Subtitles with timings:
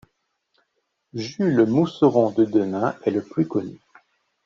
[1.13, 3.77] Jules Mousseron de Denain est le plus connu.